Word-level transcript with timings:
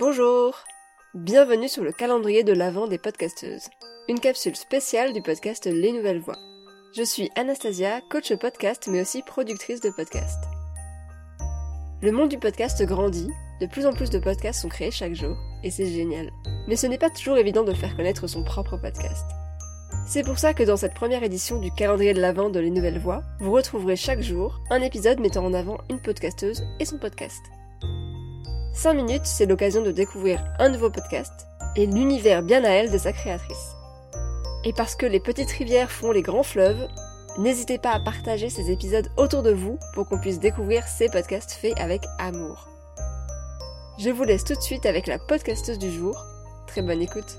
Bonjour 0.00 0.54
Bienvenue 1.12 1.68
sur 1.68 1.84
le 1.84 1.92
calendrier 1.92 2.42
de 2.42 2.54
l'Avent 2.54 2.86
des 2.86 2.96
podcasteuses, 2.96 3.68
une 4.08 4.18
capsule 4.18 4.56
spéciale 4.56 5.12
du 5.12 5.20
podcast 5.20 5.66
Les 5.66 5.92
Nouvelles 5.92 6.22
Voix. 6.22 6.38
Je 6.96 7.02
suis 7.02 7.30
Anastasia, 7.36 8.00
coach 8.10 8.32
podcast 8.36 8.88
mais 8.90 9.02
aussi 9.02 9.20
productrice 9.20 9.82
de 9.82 9.90
podcast. 9.90 10.42
Le 12.00 12.12
monde 12.12 12.30
du 12.30 12.38
podcast 12.38 12.82
grandit, 12.82 13.28
de 13.60 13.66
plus 13.66 13.84
en 13.84 13.92
plus 13.92 14.08
de 14.08 14.18
podcasts 14.18 14.62
sont 14.62 14.70
créés 14.70 14.90
chaque 14.90 15.12
jour, 15.12 15.36
et 15.62 15.70
c'est 15.70 15.84
génial. 15.84 16.30
Mais 16.66 16.76
ce 16.76 16.86
n'est 16.86 16.96
pas 16.96 17.10
toujours 17.10 17.36
évident 17.36 17.64
de 17.64 17.74
faire 17.74 17.94
connaître 17.94 18.26
son 18.26 18.42
propre 18.42 18.78
podcast. 18.78 19.26
C'est 20.06 20.24
pour 20.24 20.38
ça 20.38 20.54
que 20.54 20.62
dans 20.62 20.78
cette 20.78 20.94
première 20.94 21.24
édition 21.24 21.60
du 21.60 21.70
calendrier 21.72 22.14
de 22.14 22.22
l'Avent 22.22 22.48
de 22.48 22.58
Les 22.58 22.70
Nouvelles 22.70 23.00
Voix, 23.00 23.22
vous 23.38 23.52
retrouverez 23.52 23.96
chaque 23.96 24.22
jour 24.22 24.60
un 24.70 24.80
épisode 24.80 25.20
mettant 25.20 25.44
en 25.44 25.52
avant 25.52 25.76
une 25.90 26.00
podcasteuse 26.00 26.64
et 26.78 26.86
son 26.86 26.96
podcast. 26.96 27.42
5 28.72 28.94
minutes, 28.94 29.26
c'est 29.26 29.46
l'occasion 29.46 29.82
de 29.82 29.90
découvrir 29.90 30.42
un 30.58 30.68
nouveau 30.68 30.90
podcast 30.90 31.46
et 31.76 31.86
l'univers 31.86 32.42
bien 32.42 32.64
à 32.64 32.68
elle 32.68 32.90
de 32.90 32.98
sa 32.98 33.12
créatrice. 33.12 33.74
Et 34.64 34.72
parce 34.72 34.94
que 34.94 35.06
les 35.06 35.20
petites 35.20 35.50
rivières 35.50 35.90
font 35.90 36.12
les 36.12 36.22
grands 36.22 36.42
fleuves, 36.42 36.88
n'hésitez 37.38 37.78
pas 37.78 37.90
à 37.90 38.00
partager 38.00 38.48
ces 38.48 38.70
épisodes 38.70 39.10
autour 39.16 39.42
de 39.42 39.52
vous 39.52 39.78
pour 39.94 40.08
qu'on 40.08 40.20
puisse 40.20 40.38
découvrir 40.38 40.86
ces 40.86 41.08
podcasts 41.08 41.52
faits 41.52 41.78
avec 41.78 42.02
amour. 42.18 42.68
Je 43.98 44.10
vous 44.10 44.24
laisse 44.24 44.44
tout 44.44 44.54
de 44.54 44.60
suite 44.60 44.86
avec 44.86 45.06
la 45.06 45.18
podcasteuse 45.18 45.78
du 45.78 45.90
jour. 45.90 46.16
Très 46.66 46.82
bonne 46.82 47.02
écoute. 47.02 47.36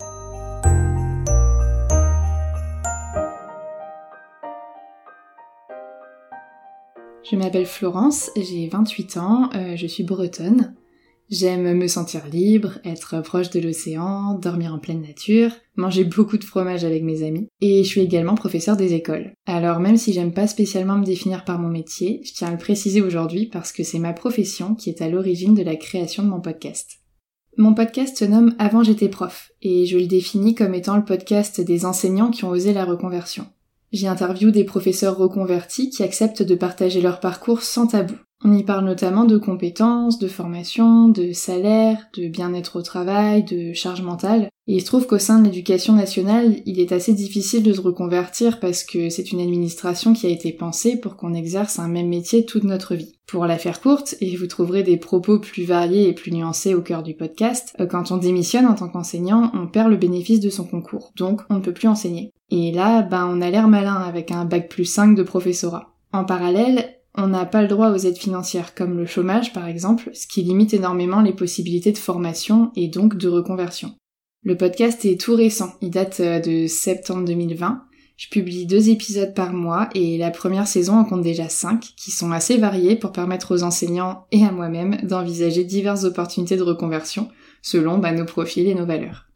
Je 7.23 7.35
m'appelle 7.37 7.65
Florence, 7.65 8.29
j'ai 8.35 8.67
28 8.67 9.17
ans, 9.17 9.49
euh, 9.55 9.75
je 9.77 9.87
suis 9.87 10.03
bretonne. 10.03 10.75
J'aime 11.31 11.77
me 11.77 11.87
sentir 11.87 12.27
libre, 12.27 12.79
être 12.83 13.21
proche 13.21 13.51
de 13.51 13.61
l'océan, 13.61 14.33
dormir 14.33 14.73
en 14.73 14.79
pleine 14.79 15.01
nature, 15.01 15.51
manger 15.77 16.03
beaucoup 16.03 16.37
de 16.37 16.43
fromage 16.43 16.83
avec 16.83 17.03
mes 17.03 17.23
amis, 17.23 17.47
et 17.61 17.85
je 17.85 17.87
suis 17.87 18.01
également 18.01 18.35
professeur 18.35 18.75
des 18.75 18.93
écoles. 18.93 19.31
Alors 19.45 19.79
même 19.79 19.95
si 19.95 20.11
j'aime 20.11 20.33
pas 20.33 20.47
spécialement 20.47 20.97
me 20.97 21.05
définir 21.05 21.45
par 21.45 21.57
mon 21.57 21.69
métier, 21.69 22.19
je 22.25 22.33
tiens 22.33 22.49
à 22.49 22.51
le 22.51 22.57
préciser 22.57 23.01
aujourd'hui 23.01 23.45
parce 23.45 23.71
que 23.71 23.83
c'est 23.83 23.97
ma 23.97 24.11
profession 24.11 24.75
qui 24.75 24.89
est 24.89 25.01
à 25.01 25.07
l'origine 25.07 25.53
de 25.53 25.63
la 25.63 25.77
création 25.77 26.21
de 26.21 26.27
mon 26.27 26.41
podcast. 26.41 26.99
Mon 27.55 27.73
podcast 27.73 28.17
se 28.17 28.25
nomme 28.25 28.53
Avant 28.59 28.83
j'étais 28.83 29.07
prof, 29.07 29.53
et 29.61 29.85
je 29.85 29.97
le 29.97 30.07
définis 30.07 30.53
comme 30.53 30.73
étant 30.73 30.97
le 30.97 31.05
podcast 31.05 31.61
des 31.61 31.85
enseignants 31.85 32.31
qui 32.31 32.43
ont 32.43 32.49
osé 32.49 32.73
la 32.73 32.83
reconversion. 32.83 33.45
J'y 33.93 34.07
interviewe 34.07 34.51
des 34.51 34.65
professeurs 34.65 35.15
reconvertis 35.15 35.91
qui 35.91 36.03
acceptent 36.03 36.43
de 36.43 36.55
partager 36.55 36.99
leur 36.99 37.21
parcours 37.21 37.61
sans 37.61 37.87
tabou. 37.87 38.15
On 38.43 38.57
y 38.57 38.63
parle 38.63 38.85
notamment 38.85 39.25
de 39.25 39.37
compétences, 39.37 40.17
de 40.17 40.27
formation, 40.27 41.09
de 41.09 41.31
salaire, 41.31 42.07
de 42.17 42.27
bien-être 42.27 42.79
au 42.79 42.81
travail, 42.81 43.43
de 43.43 43.73
charge 43.73 44.01
mentale. 44.01 44.49
Et 44.67 44.75
il 44.75 44.81
se 44.81 44.85
trouve 44.87 45.05
qu'au 45.05 45.19
sein 45.19 45.39
de 45.39 45.45
l'éducation 45.45 45.93
nationale, 45.93 46.55
il 46.65 46.79
est 46.79 46.91
assez 46.91 47.13
difficile 47.13 47.61
de 47.61 47.73
se 47.73 47.81
reconvertir 47.81 48.59
parce 48.59 48.83
que 48.83 49.09
c'est 49.09 49.31
une 49.31 49.41
administration 49.41 50.13
qui 50.13 50.25
a 50.25 50.29
été 50.29 50.53
pensée 50.53 50.95
pour 50.95 51.17
qu'on 51.17 51.35
exerce 51.35 51.77
un 51.77 51.87
même 51.87 52.09
métier 52.09 52.45
toute 52.45 52.63
notre 52.63 52.95
vie. 52.95 53.13
Pour 53.27 53.45
la 53.45 53.59
faire 53.59 53.79
courte, 53.79 54.15
et 54.21 54.35
vous 54.35 54.47
trouverez 54.47 54.81
des 54.83 54.97
propos 54.97 55.39
plus 55.39 55.63
variés 55.63 56.09
et 56.09 56.13
plus 56.13 56.31
nuancés 56.31 56.73
au 56.73 56.81
cœur 56.81 57.03
du 57.03 57.13
podcast, 57.13 57.75
euh, 57.79 57.85
quand 57.85 58.11
on 58.11 58.17
démissionne 58.17 58.65
en 58.65 58.75
tant 58.75 58.89
qu'enseignant, 58.89 59.51
on 59.53 59.67
perd 59.67 59.89
le 59.89 59.97
bénéfice 59.97 60.39
de 60.39 60.49
son 60.49 60.65
concours. 60.65 61.11
Donc 61.15 61.41
on 61.49 61.55
ne 61.55 61.61
peut 61.61 61.73
plus 61.73 61.87
enseigner. 61.87 62.31
Et 62.49 62.71
là, 62.71 63.03
ben 63.03 63.29
on 63.31 63.41
a 63.41 63.49
l'air 63.49 63.67
malin 63.67 63.95
avec 63.95 64.31
un 64.31 64.45
bac 64.45 64.67
plus 64.67 64.85
5 64.85 65.15
de 65.15 65.23
professorat. 65.23 65.93
En 66.11 66.25
parallèle, 66.25 67.00
on 67.15 67.27
n'a 67.27 67.45
pas 67.45 67.61
le 67.61 67.67
droit 67.67 67.89
aux 67.89 67.97
aides 67.97 68.17
financières 68.17 68.73
comme 68.73 68.97
le 68.97 69.05
chômage 69.05 69.53
par 69.53 69.67
exemple, 69.67 70.09
ce 70.13 70.27
qui 70.27 70.43
limite 70.43 70.73
énormément 70.73 71.21
les 71.21 71.33
possibilités 71.33 71.91
de 71.91 71.97
formation 71.97 72.71
et 72.75 72.87
donc 72.87 73.17
de 73.17 73.27
reconversion. 73.27 73.95
Le 74.43 74.57
podcast 74.57 75.05
est 75.05 75.19
tout 75.19 75.35
récent, 75.35 75.73
il 75.81 75.91
date 75.91 76.19
euh, 76.19 76.39
de 76.39 76.67
septembre 76.67 77.25
2020. 77.25 77.83
Je 78.17 78.29
publie 78.29 78.65
deux 78.65 78.89
épisodes 78.89 79.33
par 79.33 79.53
mois 79.53 79.89
et 79.93 80.17
la 80.17 80.31
première 80.31 80.67
saison 80.67 80.95
en 80.95 81.05
compte 81.05 81.21
déjà 81.21 81.49
cinq, 81.49 81.93
qui 81.97 82.11
sont 82.11 82.31
assez 82.31 82.57
variés 82.57 82.95
pour 82.95 83.11
permettre 83.11 83.55
aux 83.55 83.63
enseignants 83.63 84.25
et 84.31 84.45
à 84.45 84.51
moi-même 84.51 84.97
d'envisager 85.03 85.63
diverses 85.63 86.03
opportunités 86.03 86.55
de 86.55 86.63
reconversion 86.63 87.29
selon 87.61 87.97
bah, 87.97 88.11
nos 88.11 88.25
profils 88.25 88.67
et 88.67 88.75
nos 88.75 88.85
valeurs. 88.85 89.27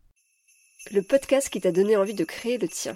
Le 0.91 1.01
podcast 1.01 1.49
qui 1.49 1.61
t'a 1.61 1.71
donné 1.71 1.97
envie 1.97 2.13
de 2.13 2.23
créer 2.23 2.57
le 2.57 2.67
tien. 2.67 2.95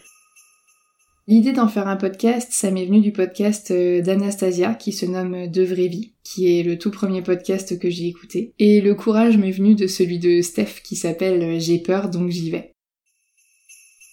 L'idée 1.29 1.53
d'en 1.53 1.67
faire 1.67 1.88
un 1.88 1.95
podcast, 1.95 2.47
ça 2.50 2.72
m'est 2.72 2.88
venu 2.88 3.01
du 3.01 3.12
podcast 3.12 3.69
euh, 3.69 4.01
d'Anastasia 4.01 4.73
qui 4.73 4.91
se 4.91 5.06
nomme 5.06 5.45
De 5.45 5.62
vraie 5.62 5.88
vie, 5.88 6.16
qui 6.23 6.59
est 6.59 6.63
le 6.63 6.79
tout 6.79 6.90
premier 6.90 7.22
podcast 7.22 7.78
que 7.78 7.88
j'ai 7.88 8.07
écouté. 8.07 8.56
Et 8.57 8.81
le 8.81 8.95
courage 8.95 9.38
m'est 9.38 9.51
venu 9.51 9.75
de 9.75 9.85
celui 9.85 10.18
de 10.18 10.41
Steph 10.41 10.81
qui 10.84 10.95
s'appelle 10.95 11.44
euh, 11.44 11.59
J'ai 11.59 11.78
peur 11.78 12.09
donc 12.09 12.31
j'y 12.31 12.50
vais. 12.50 12.73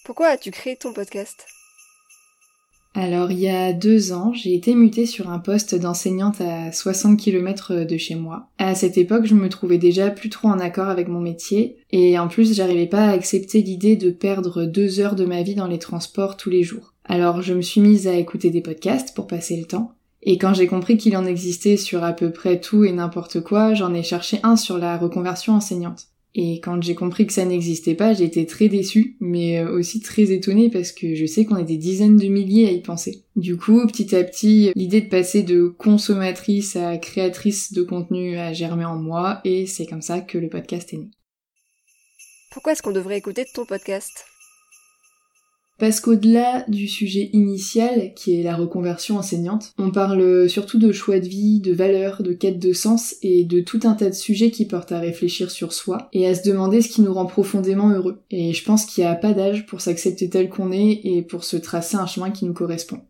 Pourquoi 0.05 0.27
as-tu 0.27 0.51
créé 0.51 0.75
ton 0.75 0.93
podcast? 0.93 1.47
Alors 2.93 3.31
il 3.31 3.39
y 3.39 3.49
a 3.49 3.73
deux 3.73 4.11
ans, 4.11 4.33
j'ai 4.33 4.55
été 4.55 4.73
mutée 4.73 5.05
sur 5.05 5.29
un 5.29 5.39
poste 5.39 5.73
d'enseignante 5.75 6.41
à 6.41 6.71
60 6.71 7.19
km 7.19 7.83
de 7.83 7.97
chez 7.97 8.15
moi. 8.15 8.49
À 8.57 8.73
cette 8.73 8.97
époque, 8.97 9.25
je 9.25 9.35
me 9.35 9.49
trouvais 9.49 9.77
déjà 9.77 10.09
plus 10.09 10.29
trop 10.29 10.47
en 10.47 10.59
accord 10.59 10.89
avec 10.89 11.07
mon 11.07 11.19
métier, 11.19 11.77
et 11.91 12.17
en 12.17 12.27
plus 12.27 12.55
j'arrivais 12.55 12.87
pas 12.87 13.05
à 13.05 13.11
accepter 13.11 13.61
l'idée 13.61 13.97
de 13.97 14.09
perdre 14.09 14.65
deux 14.65 14.99
heures 14.99 15.15
de 15.15 15.25
ma 15.25 15.43
vie 15.43 15.53
dans 15.53 15.67
les 15.67 15.77
transports 15.77 16.37
tous 16.37 16.49
les 16.49 16.63
jours. 16.63 16.95
Alors 17.07 17.41
je 17.41 17.53
me 17.53 17.61
suis 17.61 17.81
mise 17.81 18.07
à 18.07 18.15
écouter 18.15 18.49
des 18.49 18.61
podcasts 18.61 19.15
pour 19.15 19.27
passer 19.27 19.57
le 19.57 19.65
temps. 19.65 19.93
Et 20.21 20.37
quand 20.37 20.53
j'ai 20.53 20.67
compris 20.67 20.97
qu'il 20.97 21.15
en 21.15 21.25
existait 21.25 21.77
sur 21.77 22.03
à 22.03 22.13
peu 22.13 22.31
près 22.31 22.59
tout 22.59 22.83
et 22.83 22.91
n'importe 22.91 23.41
quoi, 23.41 23.73
j'en 23.73 23.93
ai 23.93 24.03
cherché 24.03 24.39
un 24.43 24.55
sur 24.55 24.77
la 24.77 24.97
reconversion 24.97 25.53
enseignante. 25.53 26.07
Et 26.35 26.59
quand 26.59 26.83
j'ai 26.83 26.93
compris 26.93 27.25
que 27.25 27.33
ça 27.33 27.45
n'existait 27.45 27.95
pas, 27.95 28.13
j'ai 28.13 28.25
été 28.25 28.45
très 28.45 28.67
déçue, 28.67 29.17
mais 29.19 29.59
euh, 29.59 29.71
aussi 29.71 30.01
très 30.01 30.31
étonnée 30.31 30.69
parce 30.69 30.91
que 30.91 31.15
je 31.15 31.25
sais 31.25 31.45
qu'on 31.45 31.57
est 31.57 31.63
des 31.63 31.77
dizaines 31.77 32.17
de 32.17 32.27
milliers 32.27 32.67
à 32.67 32.71
y 32.71 32.81
penser. 32.81 33.23
Du 33.35 33.57
coup, 33.57 33.87
petit 33.87 34.15
à 34.15 34.23
petit, 34.23 34.71
l'idée 34.75 35.01
de 35.01 35.09
passer 35.09 35.41
de 35.41 35.67
consommatrice 35.67 36.75
à 36.75 36.97
créatrice 36.97 37.73
de 37.73 37.81
contenu 37.81 38.37
a 38.37 38.53
germé 38.53 38.85
en 38.85 38.97
moi 38.97 39.41
et 39.45 39.65
c'est 39.65 39.87
comme 39.87 40.03
ça 40.03 40.19
que 40.19 40.37
le 40.37 40.49
podcast 40.49 40.93
est 40.93 40.97
né. 40.97 41.09
Pourquoi 42.51 42.73
est-ce 42.73 42.83
qu'on 42.83 42.91
devrait 42.91 43.17
écouter 43.17 43.45
ton 43.51 43.65
podcast? 43.65 44.25
Parce 45.79 45.99
qu'au-delà 45.99 46.65
du 46.67 46.87
sujet 46.87 47.29
initial, 47.33 48.13
qui 48.15 48.39
est 48.39 48.43
la 48.43 48.55
reconversion 48.55 49.17
enseignante, 49.17 49.73
on 49.77 49.91
parle 49.91 50.49
surtout 50.49 50.79
de 50.79 50.91
choix 50.91 51.19
de 51.19 51.27
vie, 51.27 51.59
de 51.59 51.73
valeurs, 51.73 52.23
de 52.23 52.33
quête 52.33 52.59
de 52.59 52.73
sens 52.73 53.15
et 53.21 53.43
de 53.43 53.59
tout 53.59 53.81
un 53.83 53.93
tas 53.93 54.09
de 54.09 54.15
sujets 54.15 54.51
qui 54.51 54.65
portent 54.65 54.91
à 54.91 54.99
réfléchir 54.99 55.51
sur 55.51 55.73
soi 55.73 56.09
et 56.13 56.27
à 56.27 56.35
se 56.35 56.47
demander 56.47 56.81
ce 56.81 56.89
qui 56.89 57.01
nous 57.01 57.13
rend 57.13 57.25
profondément 57.25 57.89
heureux. 57.89 58.21
Et 58.31 58.53
je 58.53 58.63
pense 58.63 58.85
qu'il 58.85 59.03
n'y 59.03 59.09
a 59.09 59.15
pas 59.15 59.33
d'âge 59.33 59.65
pour 59.65 59.81
s'accepter 59.81 60.29
tel 60.29 60.49
qu'on 60.49 60.71
est 60.71 61.01
et 61.03 61.21
pour 61.21 61.43
se 61.43 61.57
tracer 61.57 61.97
un 61.97 62.07
chemin 62.07 62.31
qui 62.31 62.45
nous 62.45 62.53
correspond. 62.53 63.01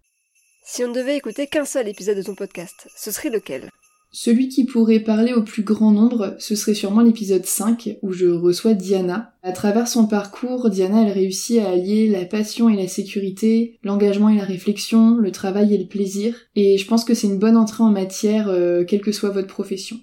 Si 0.66 0.84
on 0.84 0.90
ne 0.90 0.94
devait 0.94 1.16
écouter 1.16 1.48
qu'un 1.48 1.64
seul 1.64 1.88
épisode 1.88 2.18
de 2.18 2.24
ton 2.24 2.36
podcast, 2.36 2.90
ce 2.98 3.12
serait 3.12 3.30
lequel? 3.30 3.70
Celui 4.12 4.50
qui 4.50 4.66
pourrait 4.66 5.00
parler 5.00 5.34
au 5.34 5.44
plus 5.44 5.64
grand 5.64 5.92
nombre, 5.92 6.36
ce 6.40 6.56
serait 6.56 6.74
sûrement 6.74 7.02
l'épisode 7.02 7.46
5 7.46 7.98
où 8.02 8.14
je 8.14 8.28
reçois 8.28 8.74
Diana. 8.74 9.34
À 9.44 9.52
travers 9.52 9.88
son 9.88 10.08
parcours, 10.08 10.70
Diana 10.70 11.04
elle 11.04 11.12
réussit 11.12 11.60
à 11.60 11.70
allier 11.70 12.08
la 12.08 12.26
passion 12.26 12.70
et 12.70 12.76
la 12.76 12.88
sécurité, 12.88 13.80
l'engagement 13.84 14.30
et 14.30 14.38
la 14.38 14.44
réflexion, 14.44 15.18
le 15.18 15.32
travail 15.32 15.76
et 15.76 15.78
le 15.78 15.88
plaisir, 15.88 16.36
et 16.56 16.78
je 16.78 16.88
pense 16.88 17.06
que 17.06 17.14
c'est 17.14 17.28
une 17.28 17.40
bonne 17.40 17.58
entrée 17.58 17.84
en 17.84 17.92
matière, 17.92 18.48
euh, 18.50 18.84
quelle 18.86 19.02
que 19.02 19.12
soit 19.12 19.30
votre 19.30 19.48
profession. 19.48 20.00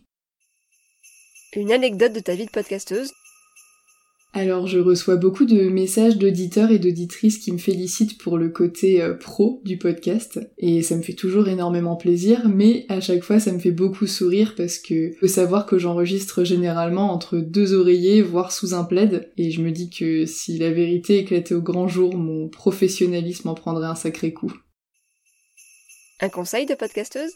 Une 1.56 1.72
anecdote 1.72 2.12
de 2.12 2.20
ta 2.20 2.34
vie 2.34 2.46
de 2.46 2.50
podcasteuse? 2.50 3.10
Alors 4.34 4.66
je 4.66 4.80
reçois 4.80 5.14
beaucoup 5.14 5.44
de 5.44 5.68
messages 5.68 6.18
d'auditeurs 6.18 6.72
et 6.72 6.80
d'auditrices 6.80 7.38
qui 7.38 7.52
me 7.52 7.58
félicitent 7.58 8.18
pour 8.18 8.36
le 8.36 8.48
côté 8.48 9.00
euh, 9.00 9.14
pro 9.14 9.62
du 9.64 9.78
podcast. 9.78 10.40
Et 10.58 10.82
ça 10.82 10.96
me 10.96 11.02
fait 11.02 11.14
toujours 11.14 11.48
énormément 11.48 11.94
plaisir 11.94 12.48
mais 12.48 12.84
à 12.88 13.00
chaque 13.00 13.22
fois 13.22 13.38
ça 13.38 13.52
me 13.52 13.60
fait 13.60 13.70
beaucoup 13.70 14.08
sourire 14.08 14.54
parce 14.56 14.78
que 14.78 15.12
faut 15.20 15.28
savoir 15.28 15.66
que 15.66 15.78
j'enregistre 15.78 16.42
généralement 16.42 17.12
entre 17.12 17.38
deux 17.38 17.74
oreillers 17.74 18.22
voire 18.22 18.50
sous 18.50 18.74
un 18.74 18.82
plaid. 18.82 19.30
Et 19.36 19.52
je 19.52 19.62
me 19.62 19.70
dis 19.70 19.88
que 19.88 20.26
si 20.26 20.58
la 20.58 20.72
vérité 20.72 21.18
éclatait 21.18 21.54
au 21.54 21.62
grand 21.62 21.86
jour 21.86 22.16
mon 22.16 22.48
professionnalisme 22.48 23.48
en 23.48 23.54
prendrait 23.54 23.86
un 23.86 23.94
sacré 23.94 24.32
coup. 24.32 24.52
Un 26.20 26.28
conseil 26.28 26.66
de 26.66 26.74
podcasteuse? 26.74 27.32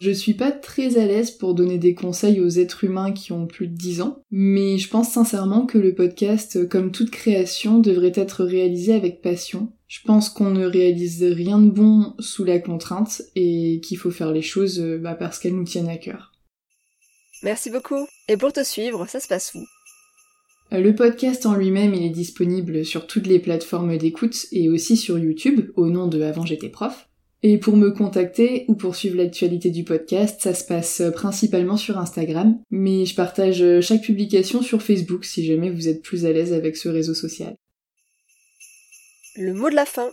Je 0.00 0.10
suis 0.10 0.34
pas 0.34 0.52
très 0.52 0.98
à 0.98 1.06
l'aise 1.06 1.30
pour 1.30 1.54
donner 1.54 1.78
des 1.78 1.94
conseils 1.94 2.40
aux 2.40 2.48
êtres 2.48 2.84
humains 2.84 3.12
qui 3.12 3.32
ont 3.32 3.46
plus 3.46 3.68
de 3.68 3.76
10 3.76 4.02
ans, 4.02 4.22
mais 4.30 4.78
je 4.78 4.88
pense 4.88 5.12
sincèrement 5.12 5.66
que 5.66 5.78
le 5.78 5.94
podcast, 5.94 6.68
comme 6.68 6.90
toute 6.90 7.10
création, 7.10 7.78
devrait 7.78 8.12
être 8.14 8.44
réalisé 8.44 8.92
avec 8.92 9.22
passion. 9.22 9.72
Je 9.86 10.00
pense 10.04 10.28
qu'on 10.28 10.50
ne 10.50 10.66
réalise 10.66 11.22
rien 11.22 11.58
de 11.58 11.70
bon 11.70 12.14
sous 12.18 12.44
la 12.44 12.58
contrainte 12.58 13.22
et 13.36 13.80
qu'il 13.82 13.96
faut 13.96 14.10
faire 14.10 14.32
les 14.32 14.42
choses 14.42 14.80
euh, 14.80 14.98
bah, 14.98 15.14
parce 15.14 15.38
qu'elles 15.38 15.54
nous 15.54 15.64
tiennent 15.64 15.88
à 15.88 15.96
cœur. 15.96 16.32
Merci 17.42 17.70
beaucoup. 17.70 18.06
Et 18.28 18.36
pour 18.36 18.52
te 18.52 18.64
suivre, 18.64 19.06
ça 19.08 19.20
se 19.20 19.28
passe 19.28 19.54
où? 19.54 19.64
Le 20.72 20.94
podcast 20.94 21.46
en 21.46 21.54
lui-même, 21.54 21.94
il 21.94 22.02
est 22.02 22.10
disponible 22.10 22.84
sur 22.84 23.06
toutes 23.06 23.26
les 23.26 23.38
plateformes 23.38 23.96
d'écoute 23.96 24.46
et 24.50 24.68
aussi 24.68 24.96
sur 24.96 25.18
YouTube 25.18 25.70
au 25.76 25.88
nom 25.88 26.08
de 26.08 26.20
Avant 26.22 26.44
j'étais 26.44 26.70
prof. 26.70 27.08
Et 27.46 27.58
pour 27.58 27.76
me 27.76 27.90
contacter 27.90 28.64
ou 28.68 28.74
pour 28.74 28.96
suivre 28.96 29.18
l'actualité 29.18 29.70
du 29.70 29.84
podcast, 29.84 30.40
ça 30.40 30.54
se 30.54 30.64
passe 30.64 31.02
principalement 31.12 31.76
sur 31.76 31.98
Instagram, 31.98 32.58
mais 32.70 33.04
je 33.04 33.14
partage 33.14 33.80
chaque 33.82 34.00
publication 34.00 34.62
sur 34.62 34.80
Facebook 34.80 35.26
si 35.26 35.44
jamais 35.44 35.68
vous 35.70 35.86
êtes 35.86 36.00
plus 36.00 36.24
à 36.24 36.32
l'aise 36.32 36.54
avec 36.54 36.74
ce 36.74 36.88
réseau 36.88 37.12
social. 37.12 37.54
Le 39.36 39.52
mot 39.52 39.68
de 39.68 39.74
la 39.74 39.84
fin. 39.84 40.08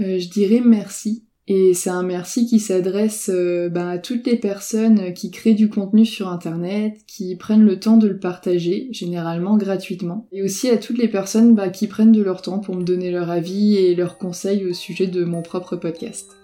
Euh, 0.00 0.18
je 0.18 0.28
dirais 0.28 0.60
merci. 0.60 1.27
Et 1.50 1.72
c'est 1.72 1.88
un 1.88 2.02
merci 2.02 2.46
qui 2.46 2.60
s'adresse 2.60 3.30
euh, 3.32 3.70
ben, 3.70 3.88
à 3.88 3.98
toutes 3.98 4.26
les 4.26 4.36
personnes 4.36 5.14
qui 5.14 5.30
créent 5.30 5.54
du 5.54 5.70
contenu 5.70 6.04
sur 6.04 6.28
Internet, 6.28 6.98
qui 7.06 7.34
prennent 7.36 7.64
le 7.64 7.80
temps 7.80 7.96
de 7.96 8.06
le 8.06 8.18
partager, 8.18 8.88
généralement 8.92 9.56
gratuitement. 9.56 10.28
Et 10.30 10.42
aussi 10.42 10.68
à 10.68 10.76
toutes 10.76 10.98
les 10.98 11.08
personnes 11.08 11.54
ben, 11.54 11.70
qui 11.70 11.86
prennent 11.86 12.12
de 12.12 12.22
leur 12.22 12.42
temps 12.42 12.58
pour 12.58 12.76
me 12.76 12.84
donner 12.84 13.10
leur 13.10 13.30
avis 13.30 13.76
et 13.76 13.94
leurs 13.94 14.18
conseils 14.18 14.66
au 14.66 14.74
sujet 14.74 15.06
de 15.06 15.24
mon 15.24 15.40
propre 15.40 15.76
podcast. 15.76 16.37